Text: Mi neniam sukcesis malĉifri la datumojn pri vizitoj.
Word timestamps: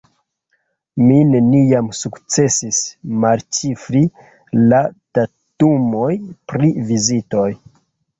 Mi 1.09 1.17
neniam 1.33 1.89
sukcesis 1.97 2.79
malĉifri 3.25 4.01
la 4.71 4.79
datumojn 5.19 6.25
pri 6.53 6.71
vizitoj. 6.89 7.47